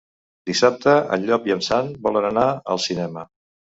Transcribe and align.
Dissabte 0.49 0.95
en 1.17 1.27
Llop 1.29 1.45
i 1.51 1.55
en 1.57 1.63
Sam 1.67 1.91
volen 2.07 2.29
anar 2.33 2.47
al 2.75 2.83
cinema. 2.87 3.29